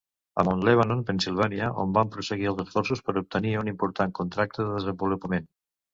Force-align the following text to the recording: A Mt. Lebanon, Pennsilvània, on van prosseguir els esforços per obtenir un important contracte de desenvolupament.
A 0.35 0.43
Mt. 0.43 0.63
Lebanon, 0.67 1.03
Pennsilvània, 1.09 1.67
on 1.83 1.93
van 1.99 2.09
prosseguir 2.15 2.49
els 2.53 2.63
esforços 2.65 3.05
per 3.11 3.17
obtenir 3.23 3.53
un 3.61 3.73
important 3.75 4.19
contracte 4.21 4.63
de 4.67 4.75
desenvolupament. 4.79 5.47